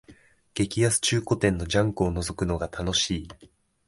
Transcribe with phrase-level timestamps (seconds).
[0.55, 3.27] 激安中古店のジャンクをのぞくのが楽しい